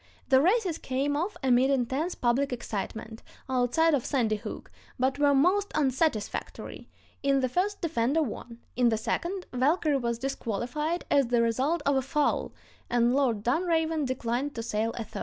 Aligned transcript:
The 0.29 0.41
races 0.41 0.79
came 0.79 1.15
off 1.15 1.37
amid 1.43 1.69
intense 1.69 2.15
public 2.15 2.51
excitement, 2.51 3.21
outside 3.47 3.93
of 3.93 4.03
Sandy 4.03 4.37
Hook, 4.37 4.71
but 4.97 5.19
were 5.19 5.35
most 5.35 5.71
unsatisfactory; 5.75 6.89
"in 7.21 7.41
the 7.41 7.47
first, 7.47 7.81
Defender 7.81 8.23
won; 8.23 8.57
in 8.75 8.89
the 8.89 8.97
second, 8.97 9.45
Valkyrie 9.53 9.97
was 9.97 10.17
disqualified 10.17 11.05
as 11.11 11.27
the 11.27 11.43
result 11.43 11.83
of 11.85 11.97
a 11.97 12.01
foul, 12.01 12.51
and 12.89 13.13
Lord 13.13 13.43
Dunraven 13.43 14.05
declined 14.05 14.55
to 14.55 14.63
sail 14.63 14.91
a 14.97 15.03
third." 15.03 15.19